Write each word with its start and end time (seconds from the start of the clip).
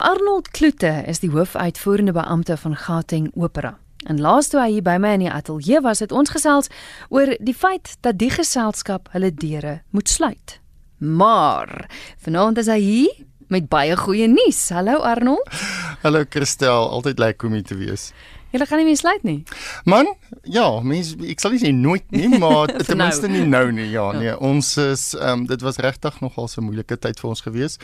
Arnold 0.00 0.48
Kloete 0.56 1.02
is 1.04 1.18
die 1.20 1.28
hoofuitvoerende 1.28 2.14
beampte 2.16 2.54
van 2.56 2.72
Gauteng 2.76 3.26
Opera. 3.36 3.74
En 4.08 4.16
laas 4.16 4.46
toe 4.48 4.56
hy 4.62 4.70
hier 4.78 4.84
by 4.86 4.94
my 4.96 5.10
in 5.18 5.26
die 5.26 5.28
ateljee 5.28 5.82
was, 5.84 6.00
het 6.00 6.14
ons 6.16 6.32
gesels 6.32 6.70
oor 7.12 7.34
die 7.36 7.52
feit 7.52 7.98
dat 8.00 8.16
die 8.16 8.30
geselskap 8.32 9.10
hulle 9.12 9.28
deure 9.28 9.74
moet 9.92 10.08
sluit. 10.08 10.56
Maar 11.04 11.84
vanaand 12.24 12.62
is 12.64 12.72
hy 12.72 12.78
hier 12.80 13.12
met 13.52 13.68
baie 13.68 13.92
goeie 14.00 14.30
nuus. 14.32 14.62
Hallo 14.72 15.02
Arnold. 15.04 15.44
Hallo 16.00 16.24
Christel, 16.24 16.88
altyd 16.96 17.20
lekker 17.20 17.52
om 17.52 17.58
hier 17.60 17.68
te 17.68 17.76
wees. 17.76 18.14
Julle 18.50 18.66
gaan 18.66 18.80
nie 18.82 18.86
meer 18.88 18.98
sluit 18.98 19.22
nie. 19.22 19.42
Man, 19.84 20.08
ja, 20.42 20.66
mens 20.82 21.12
ek 21.30 21.42
sal 21.42 21.54
nie 21.54 21.60
sê 21.62 21.70
nooit 21.74 22.06
nie, 22.10 22.26
maar 22.42 22.70
ten 22.72 22.96
nou. 22.98 23.06
minste 23.06 23.30
nie 23.30 23.44
nou 23.46 23.70
nie. 23.74 23.86
Ja, 23.92 24.10
nee, 24.16 24.32
ons 24.36 24.72
is 24.82 25.10
ehm 25.14 25.42
um, 25.42 25.46
dit 25.50 25.62
was 25.62 25.78
regtig 25.82 26.18
nogal 26.20 26.48
so 26.48 26.60
'n 26.60 26.66
moeilike 26.66 26.98
tyd 26.98 27.20
vir 27.20 27.30
ons 27.30 27.44
gewees. 27.46 27.78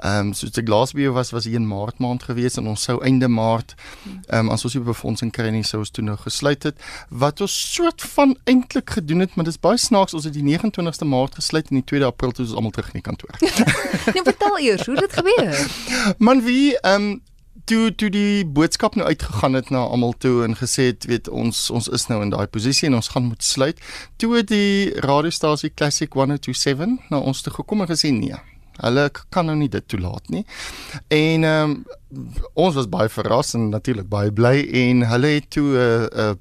Ehm 0.00 0.28
um, 0.28 0.32
soos 0.34 0.56
ek 0.56 0.68
laas 0.68 0.94
jou 0.96 1.12
was 1.12 1.32
was 1.36 1.44
hier 1.44 1.60
in 1.60 1.68
Maart 1.68 1.98
maand 1.98 2.22
gewees 2.22 2.56
en 2.56 2.66
ons 2.66 2.82
sou 2.82 2.96
einde 3.04 3.28
Maart 3.28 3.74
ehm 4.28 4.46
um, 4.46 4.50
as 4.50 4.64
ons 4.64 4.74
nie 4.74 4.82
befondsing 4.82 5.32
kry 5.32 5.50
nie 5.50 5.64
sou 5.64 5.80
ons 5.84 5.90
toe 5.90 6.04
nou 6.04 6.16
gesluit 6.16 6.62
het. 6.62 6.80
Wat 7.10 7.40
ons 7.40 7.72
soort 7.74 8.02
van 8.16 8.36
eintlik 8.44 8.90
gedoen 8.90 9.20
het, 9.20 9.36
maar 9.36 9.44
dis 9.44 9.60
baie 9.60 9.78
snaaks, 9.78 10.14
ons 10.14 10.24
het 10.24 10.32
die 10.32 10.44
29ste 10.44 11.04
Maart 11.04 11.34
gesluit 11.34 11.70
en 11.70 11.82
die 11.82 11.88
2de 11.92 12.08
April 12.08 12.32
toe 12.32 12.44
is 12.44 12.50
ons 12.50 12.56
almal 12.58 12.72
terug 12.72 12.92
in 12.94 13.00
die 13.02 13.08
kantoor. 13.08 13.36
nou 14.16 14.24
vertel 14.24 14.58
eers 14.58 14.86
hoe 14.86 14.96
dit 14.96 15.12
gebeur. 15.12 15.64
Man 16.18 16.44
wie 16.48 16.76
ehm 16.80 17.10
um, 17.12 17.16
toe 17.66 17.90
toe 17.94 18.10
die 18.14 18.46
boodskap 18.46 18.94
nou 18.94 19.06
uitgegaan 19.06 19.58
het 19.58 19.70
na 19.74 19.82
almal 19.84 20.14
toe 20.22 20.44
en 20.46 20.56
gesê 20.58 20.90
het 20.92 21.06
weet 21.10 21.28
ons 21.28 21.70
ons 21.70 21.88
is 21.98 22.06
nou 22.10 22.22
in 22.22 22.30
daai 22.34 22.46
posisie 22.46 22.88
en 22.88 22.98
ons 23.00 23.12
gaan 23.14 23.26
moet 23.30 23.42
sluit 23.42 23.80
toe 24.22 24.36
het 24.36 24.50
die 24.52 24.92
radiostasie 25.06 25.72
Classic 25.74 26.14
1027 26.14 27.10
na 27.10 27.18
ons 27.18 27.42
toe 27.42 27.52
gekom 27.58 27.82
en 27.82 27.90
gesê 27.90 28.12
nee 28.14 28.38
hulle 28.82 29.06
kan 29.32 29.48
nou 29.48 29.56
nie 29.58 29.70
dit 29.72 29.84
toelaat 29.88 30.32
nie. 30.32 30.42
En 31.12 31.46
um, 31.48 31.76
ons 32.54 32.76
was 32.76 32.88
baie 32.92 33.08
verras 33.12 33.54
en 33.56 33.70
natuurlik 33.72 34.08
baie 34.12 34.32
bly 34.34 34.56
en 34.84 35.06
hulle 35.12 35.36
het 35.38 35.50
toe 35.56 35.66
'n 35.66 35.80
uh, 35.80 36.26
uh, 36.26 36.34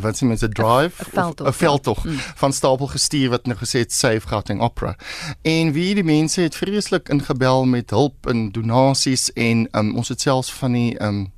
wat 0.00 0.16
sê 0.18 0.26
mense 0.26 0.48
drive 0.48 1.04
'n 1.14 1.52
veldtog 1.52 2.04
mm. 2.04 2.18
van 2.18 2.52
stapel 2.52 2.86
gestuur 2.86 3.30
wat 3.30 3.46
nou 3.46 3.58
gesê 3.58 3.78
het 3.84 3.92
Save 3.92 4.28
Gauteng 4.28 4.60
Opera. 4.60 4.96
En 5.42 5.72
wie 5.72 5.94
die 5.94 6.04
mense 6.04 6.40
het 6.40 6.56
vreeslik 6.56 7.08
ingebel 7.08 7.64
met 7.64 7.90
hulp 7.90 8.26
en 8.26 8.52
donasies 8.52 9.32
en 9.32 9.68
um, 9.72 9.96
ons 9.96 10.08
het 10.08 10.20
selfs 10.20 10.52
van 10.52 10.72
die 10.72 11.02
um, 11.02 11.32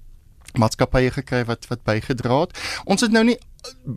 maatskappye 0.58 1.10
gekry 1.10 1.44
wat 1.44 1.66
wat 1.70 1.84
bygedra 1.86 2.40
het. 2.40 2.58
Ons 2.84 3.00
het 3.00 3.12
nou 3.12 3.24
nie 3.24 3.38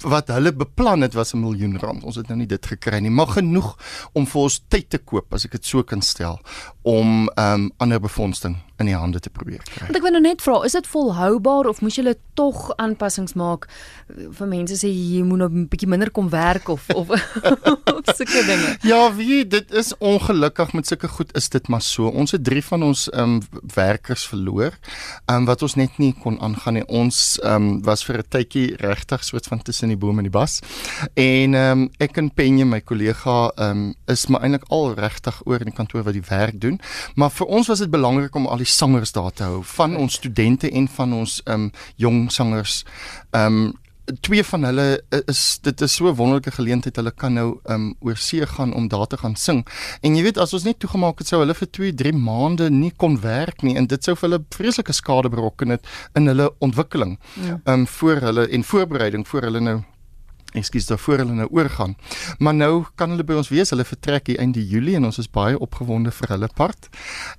wat 0.03 0.28
hulle 0.28 0.52
beplan 0.53 1.02
het 1.02 1.14
was 1.14 1.34
'n 1.34 1.39
miljoen 1.39 1.80
rand. 1.80 2.03
Ons 2.03 2.16
het 2.16 2.28
nou 2.28 2.38
nie 2.38 2.47
dit 2.47 2.66
gekry 2.66 3.00
nie, 3.00 3.09
maar 3.09 3.28
genoeg 3.28 3.78
om 4.14 4.28
vir 4.28 4.41
ons 4.41 4.64
tyd 4.67 4.89
te 4.89 4.97
koop 4.97 5.34
as 5.34 5.45
ek 5.45 5.52
dit 5.52 5.66
so 5.66 5.84
kan 5.84 6.02
stel 6.02 6.39
om 6.81 7.30
ehm 7.36 7.53
um, 7.53 7.72
ander 7.78 8.00
befondsing 8.00 8.58
in 8.81 8.89
die 8.89 8.95
hande 8.97 9.19
te 9.19 9.29
probeer 9.29 9.61
kry. 9.63 9.85
Want 9.85 9.97
ek 9.99 10.05
wil 10.05 10.16
nou 10.16 10.23
net 10.23 10.41
vra, 10.41 10.59
is 10.66 10.73
dit 10.73 10.88
volhoubaar 10.89 11.69
of 11.69 11.81
moes 11.85 11.97
julle 11.99 12.16
tog 12.33 12.71
aanpassings 12.81 13.35
maak 13.38 13.67
vir 14.09 14.49
mense 14.49 14.77
sê 14.79 14.89
jy 14.89 15.21
moet 15.25 15.43
nou 15.43 15.49
'n 15.49 15.67
bietjie 15.69 15.89
minder 15.89 16.09
kom 16.09 16.29
werk 16.29 16.69
of 16.69 16.89
of 16.89 17.09
of 17.97 18.16
sulke 18.17 18.41
dinge? 18.45 18.77
Ja, 18.81 19.13
wie 19.16 19.45
dit 19.47 19.71
is 19.71 19.94
ongelukkig 19.97 20.73
met 20.73 20.88
sulke 20.88 21.07
goed 21.07 21.35
is 21.38 21.49
dit 21.49 21.67
maar 21.67 21.81
so. 21.81 22.07
Ons 22.07 22.31
het 22.31 22.44
3 22.44 22.63
van 22.63 22.83
ons 22.83 23.09
ehm 23.09 23.21
um, 23.23 23.41
werkers 23.75 24.25
verloor, 24.27 24.73
ehm 25.25 25.38
um, 25.38 25.45
wat 25.45 25.61
ons 25.61 25.75
net 25.75 25.97
nie 25.97 26.13
kon 26.13 26.39
aangaan 26.41 26.73
nie. 26.73 26.88
Ons 26.88 27.39
ehm 27.44 27.55
um, 27.55 27.81
was 27.83 28.03
vir 28.03 28.17
'n 28.17 28.27
tydjie 28.29 28.75
regtig 28.77 29.23
soort 29.23 29.47
van 29.47 29.61
tussen 29.61 29.88
die 29.88 29.97
bome 29.97 30.17
en 30.17 30.29
die 30.29 30.38
bas. 30.39 30.59
En 31.13 31.53
ehm 31.53 31.81
um, 31.81 31.89
ek 31.99 32.17
en 32.17 32.31
Penje 32.33 32.66
my 32.66 32.81
kollega 32.81 33.51
ehm 33.55 33.69
um, 33.69 33.95
is 34.07 34.27
maar 34.27 34.41
eintlik 34.41 34.66
al 34.69 34.94
regtig 34.94 35.41
oor 35.45 35.59
in 35.59 35.69
die 35.69 35.75
kantoor 35.75 36.03
wat 36.03 36.13
die 36.13 36.27
werk 36.29 36.61
doen. 36.61 36.79
Maar 37.16 37.29
vir 37.29 37.47
ons 37.47 37.67
was 37.67 37.79
dit 37.79 37.89
belangrik 37.89 38.35
om 38.35 38.47
al 38.47 38.57
die 38.57 38.72
sangers 38.73 39.11
daar 39.11 39.31
te 39.31 39.43
hou 39.43 39.61
van 39.75 39.95
ons 39.95 40.13
studente 40.13 40.69
en 40.71 40.88
van 40.88 41.13
ons 41.13 41.41
um, 41.45 41.71
jong 41.95 42.31
sangers. 42.31 42.83
Um, 43.31 43.73
twee 44.19 44.43
van 44.43 44.63
hulle 44.67 44.88
is 45.31 45.59
dit 45.63 45.81
is 45.81 45.93
so 45.95 46.09
'n 46.09 46.16
wonderlike 46.16 46.52
geleentheid 46.52 46.95
hulle 46.95 47.11
kan 47.11 47.34
nou 47.34 47.59
um 47.69 47.95
oor 48.00 48.17
see 48.17 48.45
gaan 48.45 48.73
om 48.73 48.88
daar 48.88 49.07
te 49.07 49.17
gaan 49.17 49.35
sing. 49.35 49.67
En 50.01 50.16
jy 50.16 50.23
weet 50.23 50.38
as 50.38 50.53
ons 50.53 50.63
net 50.63 50.79
toegemaak 50.79 51.17
het 51.19 51.28
sou 51.28 51.39
hulle 51.39 51.53
vir 51.53 51.67
2, 51.72 51.94
3 51.94 52.13
maande 52.13 52.69
nie 52.69 52.91
kon 52.97 53.19
werk 53.22 53.61
nie 53.63 53.75
en 53.75 53.88
dit 53.88 54.03
sou 54.03 54.16
vir 54.16 54.29
hulle 54.29 54.45
vreeslike 54.50 54.94
skade 54.94 55.29
berokken 55.29 55.69
het 55.69 55.88
in 56.16 56.28
hulle 56.28 56.51
ontwikkeling. 56.59 57.19
Ja. 57.34 57.59
Um 57.66 57.88
voor 57.88 58.16
hulle 58.16 58.47
en 58.47 58.63
voorbereiding 58.63 59.28
voor 59.28 59.41
hulle 59.41 59.59
nou 59.59 59.84
ekskuus 60.53 60.86
daarvoor 60.90 61.24
hulle 61.24 61.34
nou 61.34 61.47
oorgaan. 61.52 61.96
Maar 62.40 62.53
nou 62.53 62.86
kan 62.96 63.09
hulle 63.09 63.24
by 63.24 63.38
ons 63.41 63.50
wees. 63.50 63.69
Hulle 63.74 63.86
vertrek 63.88 64.28
hier 64.28 64.40
einde 64.40 64.64
Julie 64.68 64.96
en 64.96 65.06
ons 65.06 65.18
is 65.18 65.30
baie 65.30 65.59
opgewonde 65.59 66.12
vir 66.12 66.36
hulle 66.36 66.50
part. 66.56 66.90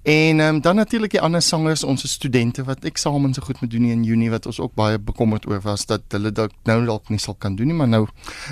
En 0.03 0.41
um, 0.41 0.61
dan 0.61 0.77
natuurlik 0.77 1.15
die 1.17 1.21
ander 1.21 1.43
sangers, 1.43 1.85
ons 1.85 2.05
studente 2.11 2.65
wat 2.65 2.85
eksamen 2.85 3.35
so 3.35 3.43
goed 3.43 3.61
moet 3.61 3.71
doen 3.71 3.85
in 3.91 4.05
Junie 4.05 4.31
wat 4.31 4.47
ons 4.47 4.61
ook 4.61 4.75
baie 4.75 4.99
bekommerd 4.99 5.47
oor 5.51 5.61
was 5.65 5.87
dat 5.87 6.03
hulle 6.15 6.33
dalk 6.33 6.53
nou 6.69 6.79
dalk 6.85 7.09
nie 7.13 7.21
sal 7.23 7.37
kan 7.39 7.57
doen 7.57 7.71
nie, 7.71 7.77
maar 7.77 7.89
nou 7.89 8.05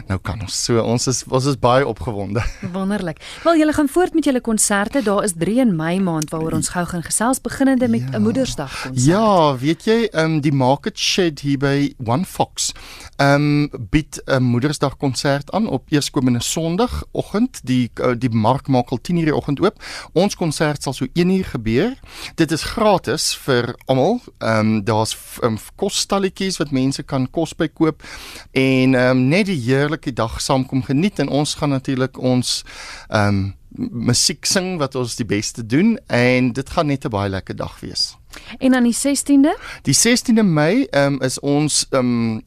nou 0.09 0.19
kan 0.25 0.41
ons. 0.43 0.56
So 0.65 0.83
ons 0.83 1.09
is 1.11 1.23
ons 1.29 1.49
is 1.50 1.59
baie 1.61 1.87
opgewonde. 1.87 2.43
Wonderlik. 2.77 3.21
Wel 3.44 3.62
julle 3.62 3.77
gaan 3.77 3.89
voort 3.89 4.15
met 4.15 4.25
julle 4.29 4.41
konserte. 4.41 5.03
Daar 5.03 5.25
is 5.25 5.37
3 5.39 5.59
in 5.67 5.77
Mei 5.77 6.00
maand 6.00 6.31
waaroor 6.31 6.59
ons 6.61 6.73
gou 6.75 6.84
gaan 6.87 7.05
gesels 7.06 7.41
beginnende 7.41 7.89
met 7.89 8.09
'n 8.09 8.12
ja. 8.12 8.19
Moedersdag 8.19 8.73
konsert. 8.83 9.06
Ja, 9.06 9.56
weet 9.56 9.84
jy, 9.84 10.09
ehm 10.12 10.25
um, 10.25 10.41
die 10.41 10.53
Market 10.53 10.99
Shed 10.99 11.41
hier 11.41 11.59
by 11.59 11.94
One 12.05 12.25
Fox. 12.25 12.73
Ehm 13.17 13.69
um, 13.73 13.89
bied 13.91 14.23
'n 14.27 14.43
Moedersdag 14.52 14.96
konsert 14.96 15.50
aan 15.52 15.66
op 15.66 15.88
eerskomende 15.88 16.42
Sondagoggend. 16.42 17.60
Die 17.64 17.90
eh, 17.94 18.12
die 18.18 18.30
mark 18.30 18.68
maak 18.68 18.90
al 18.90 18.98
10:00 19.08 19.24
die 19.24 19.34
oggend 19.34 19.60
oop. 19.60 19.82
Ons 20.12 20.36
konsert 20.36 20.82
sal 20.82 20.92
so 20.92 21.06
1:00 21.12 21.48
gebeur. 21.54 21.96
Dit 22.34 22.52
is 22.52 22.62
gratis 22.62 23.32
vir 23.46 23.74
almal. 23.86 24.20
Ehm 24.38 24.58
um, 24.58 24.84
daar's 24.84 25.16
um, 25.42 25.58
kosstalletjies 25.76 26.56
wat 26.60 26.70
mense 26.70 27.02
kan 27.02 27.30
kos 27.30 27.54
by 27.54 27.68
koop 27.68 28.02
en 28.50 28.94
ehm 28.94 29.16
um, 29.16 29.28
net 29.28 29.46
die 29.46 29.60
heerlike 29.60 30.12
dag 30.12 30.40
saamkom 30.40 30.82
geniet 30.82 31.19
en 31.19 31.28
ons 31.28 31.54
gaan 31.54 31.70
natuurlik 31.70 32.19
ons 32.19 32.62
ehm 33.08 33.28
um, 33.28 33.54
musiek 33.90 34.44
sing 34.44 34.76
wat 34.80 34.94
ons 34.94 35.16
die 35.16 35.26
beste 35.26 35.64
doen 35.66 35.96
en 36.06 36.52
dit 36.52 36.70
gaan 36.70 36.86
net 36.86 37.04
'n 37.04 37.08
baie 37.08 37.30
lekker 37.30 37.56
dag 37.56 37.80
wees. 37.80 38.16
En 38.58 38.72
dan 38.72 38.82
die 38.82 38.94
16de? 38.94 39.56
Die 39.82 39.94
16de 39.94 40.42
Mei 40.42 40.86
um, 40.90 41.20
is 41.20 41.40
ons 41.40 41.86
um, 41.90 42.42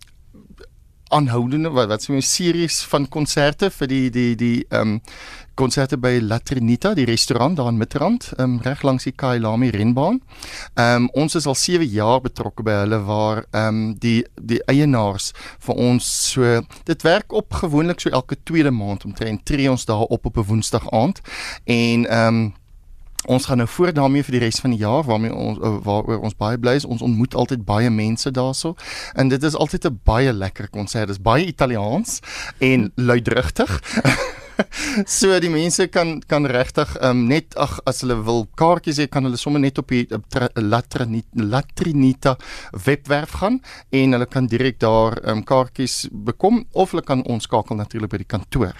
aanhoudende 1.09 1.69
wat 1.69 1.87
wat 1.87 2.03
so 2.03 2.13
'n 2.13 2.21
series 2.21 2.81
van 2.83 3.07
konserte 3.07 3.69
vir 3.69 3.87
die 3.87 4.09
die 4.09 4.35
die 4.35 4.65
ehm 4.69 4.81
um, 4.81 5.01
konserte 5.55 5.97
by 5.97 6.19
La 6.21 6.39
Trinita, 6.39 6.93
die 6.93 7.05
restaurant 7.05 7.55
daar 7.57 7.69
in 7.71 7.77
Midrand, 7.77 8.33
ehm 8.37 8.55
um, 8.55 8.61
reg 8.61 8.81
langs 8.81 9.03
die 9.03 9.11
Kailami 9.15 9.69
renbaan. 9.69 10.21
Ehm 10.73 11.03
um, 11.03 11.09
ons 11.13 11.35
is 11.35 11.45
al 11.45 11.55
7 11.55 11.85
jaar 11.87 12.21
betrokke 12.21 12.63
by 12.63 12.71
hulle 12.71 12.99
waar 13.05 13.45
ehm 13.51 13.67
um, 13.67 13.95
die 13.99 14.25
die 14.35 14.59
eienaars 14.65 15.31
vir 15.59 15.75
ons 15.75 16.31
so 16.31 16.61
dit 16.83 17.01
werk 17.01 17.31
op 17.31 17.53
gewoonlik 17.53 17.99
so 17.99 18.09
elke 18.09 18.35
tweede 18.43 18.71
maand 18.71 19.05
omtrent 19.05 19.45
tree 19.45 19.71
ons 19.71 19.85
daar 19.85 20.07
op 20.09 20.25
op 20.25 20.37
'n 20.37 20.47
woensdag 20.47 20.91
aand 20.91 21.21
en 21.63 22.05
ehm 22.05 22.27
um, 22.27 22.53
ons 23.25 23.45
gaan 23.45 23.57
nou 23.57 23.67
voort 23.67 23.95
daarmee 23.95 24.23
vir 24.23 24.37
die 24.37 24.43
res 24.45 24.59
van 24.63 24.75
die 24.75 24.79
jaar 24.79 25.03
waarmee 25.03 25.33
ons 25.33 25.59
eh, 25.59 25.77
waaroor 25.85 26.19
ons 26.19 26.37
baie 26.37 26.57
bly 26.57 26.75
is. 26.79 26.85
Ons 26.85 27.01
ontmoet 27.05 27.35
altyd 27.35 27.65
baie 27.65 27.89
mense 27.89 28.31
daarso 28.31 28.75
en 29.15 29.29
dit 29.29 29.43
is 29.43 29.55
altyd 29.55 29.85
'n 29.85 29.99
baie 30.03 30.33
lekker 30.33 30.69
konsert. 30.69 31.07
Dit 31.07 31.17
is 31.17 31.21
baie 31.21 31.45
Italiaans 31.45 32.19
en 32.59 32.91
luidrigtig. 32.95 33.81
so 35.17 35.39
die 35.39 35.49
mense 35.49 35.87
kan 35.87 36.19
kan 36.27 36.45
regtig 36.45 36.95
um, 37.01 37.25
net 37.27 37.55
ag 37.61 37.79
as 37.89 38.01
hulle 38.03 38.17
wil 38.27 38.45
kaartjies 38.59 39.01
hê 39.03 39.07
kan 39.11 39.27
hulle 39.27 39.39
sommer 39.39 39.59
net 39.59 39.77
op 39.81 39.91
die 39.91 40.05
Latrinita 40.55 41.43
Latrinita 41.55 42.35
webwerf 42.85 43.39
gaan 43.41 43.61
en 43.91 44.17
hulle 44.17 44.25
kan 44.25 44.47
direk 44.47 44.79
daar 44.79 45.19
um, 45.29 45.43
kaartjies 45.43 46.07
bekom 46.11 46.65
of 46.73 46.91
hulle 46.91 47.05
kan 47.05 47.23
ons 47.23 47.43
skakel 47.49 47.75
natuurlik 47.75 48.11
by 48.15 48.23
die 48.23 48.33
kantoor. 48.35 48.75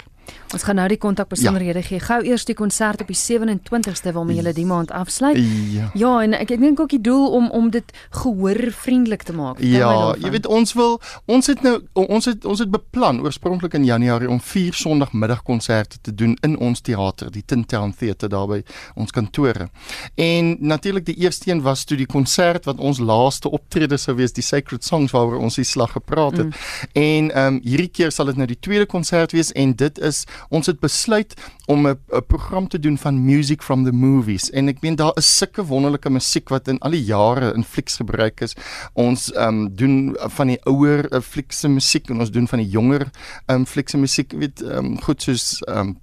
Ons 0.54 0.64
gaan 0.64 0.78
nou 0.80 0.88
die 0.88 0.98
kontakbesonderhede 1.02 1.82
ja. 1.82 1.86
gee. 1.86 2.00
Gou 2.00 2.20
eers 2.24 2.46
die 2.46 2.56
konsert 2.56 3.02
op 3.02 3.10
die 3.12 3.18
27ste 3.18 4.14
waarmee 4.16 4.40
jy 4.40 4.54
die 4.56 4.66
maand 4.66 4.92
afsluit. 4.96 5.40
Ja. 5.74 5.90
Ja, 5.94 6.12
en 6.24 6.36
ek 6.38 6.54
ek 6.56 6.62
dink 6.62 6.80
ook 6.80 6.94
die 6.94 7.02
doel 7.02 7.32
om 7.36 7.50
om 7.52 7.70
dit 7.74 7.92
gehoor 8.22 8.60
vriendelik 8.72 9.26
te 9.28 9.34
maak. 9.36 9.60
Ja, 9.60 10.14
jy 10.22 10.32
weet 10.32 10.48
ons 10.48 10.74
wil 10.78 11.00
ons 11.26 11.50
het 11.52 11.64
nou 11.66 11.76
ons 11.94 12.30
het 12.30 12.46
ons 12.46 12.62
het 12.62 12.72
beplan 12.72 13.22
oorspronklik 13.26 13.76
in 13.78 13.88
Januarie 13.88 14.30
om 14.30 14.40
vier 14.40 14.74
Sondagmiddagkonserte 14.74 16.00
te 16.02 16.14
doen 16.16 16.38
in 16.46 16.58
ons 16.58 16.82
teater, 16.82 17.32
die 17.32 17.44
Tin 17.46 17.66
Town 17.66 17.94
Theatre 17.98 18.30
daar 18.32 18.48
by 18.48 18.62
ons 18.96 19.12
kantore. 19.12 19.70
En 20.16 20.56
natuurlik 20.60 21.06
die 21.10 21.18
eerste 21.26 21.52
een 21.52 21.64
was 21.66 21.84
toe 21.84 21.98
die 21.98 22.10
konsert 22.10 22.66
wat 22.70 22.80
ons 22.80 23.00
laaste 23.00 23.52
optrede 23.52 23.98
sou 24.02 24.16
wees, 24.16 24.34
die 24.34 24.46
Sacred 24.46 24.84
Songs 24.84 25.14
waaroor 25.16 25.44
ons 25.44 25.60
die 25.60 25.68
slag 25.68 25.96
gepraat 25.98 26.38
het. 26.38 26.48
Mm. 26.48 26.92
En 26.94 27.32
ehm 27.32 27.54
um, 27.56 27.62
hierdie 27.66 27.90
keer 27.90 28.12
sal 28.12 28.30
dit 28.30 28.38
nou 28.38 28.48
die 28.48 28.60
tweede 28.60 28.86
konsert 28.86 29.34
wees 29.36 29.52
en 29.52 29.74
dit 29.76 30.00
is 30.00 30.15
is 30.16 30.24
ons 30.50 30.72
het 30.72 30.80
besluit 30.80 31.36
om 31.68 31.88
'n 31.88 31.98
program 32.28 32.68
te 32.68 32.80
doen 32.80 32.98
van 32.98 33.26
music 33.26 33.64
from 33.64 33.84
the 33.84 33.92
movies 33.92 34.50
en 34.52 34.68
ek 34.70 34.82
meen 34.82 34.96
daar 34.96 35.18
is 35.18 35.38
sulke 35.38 35.66
wonderlike 35.66 36.10
musiek 36.10 36.50
wat 36.50 36.68
in 36.68 36.80
al 36.80 36.92
die 36.92 37.04
jare 37.04 37.54
in 37.54 37.64
flieks 37.64 37.98
gebruik 37.98 38.42
is. 38.42 38.56
Ons 38.94 39.32
ehm 39.34 39.48
um, 39.48 39.76
doen 39.76 40.16
van 40.38 40.48
die 40.48 40.60
ouer 40.66 41.06
uh, 41.12 41.22
flieks 41.22 41.60
se 41.60 41.68
musiek 41.68 42.10
en 42.10 42.20
ons 42.20 42.32
doen 42.32 42.48
van 42.48 42.60
die 42.60 42.70
jonger 42.70 43.10
ehm 43.46 43.60
um, 43.60 43.66
flieks 43.66 43.92
se 43.92 43.98
musiek, 43.98 44.32
weet 44.32 44.62
ehm 44.62 44.86
um, 44.86 45.02
goed 45.02 45.22
soos 45.22 45.62
ehm 45.68 45.78
um, 45.78 45.98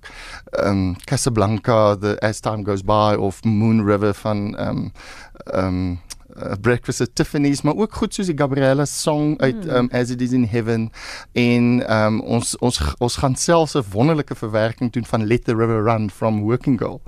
ehm 0.51 0.69
um, 0.69 0.97
Casablanca, 1.05 1.97
the 1.97 2.17
As 2.21 2.41
Time 2.41 2.65
Goes 2.65 2.83
By 2.83 3.17
of 3.19 3.45
Moon 3.45 3.85
River 3.87 4.15
van 4.15 4.57
ehm 4.57 4.69
um, 4.69 4.93
ehm 5.47 5.67
um, 5.67 6.01
uh, 6.37 6.55
Breakfast 6.61 7.01
at 7.01 7.15
Tiffany's 7.15 7.63
maar 7.63 7.77
ook 7.77 7.95
goed 7.95 8.15
soos 8.15 8.27
die 8.27 8.37
Gabriella 8.39 8.85
song 8.85 9.37
uit 9.41 9.67
um, 9.67 9.89
As 9.93 10.11
It 10.11 10.21
Is 10.21 10.33
in 10.33 10.45
Heaven 10.45 10.91
en 11.33 11.83
um, 11.87 12.21
ons 12.21 12.57
ons 12.59 12.81
ons 12.99 13.17
gaan 13.17 13.37
selfs 13.37 13.77
'n 13.77 13.85
wonderlike 13.93 14.35
verwerking 14.35 14.93
doen 14.93 15.05
van 15.05 15.27
Let 15.27 15.45
the 15.45 15.57
River 15.57 15.83
Run 15.85 16.11
from 16.11 16.43
Working 16.43 16.79
Girl 16.79 17.01